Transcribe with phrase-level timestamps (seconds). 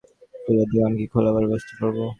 [0.43, 1.99] ফুলের দোকান কি খোলাবার ব্যবস্থা করব?